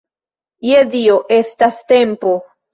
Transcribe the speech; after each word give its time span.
Je 0.69 0.79
Dio, 0.95 1.19
estas 1.39 1.81
tempo! 1.95 2.37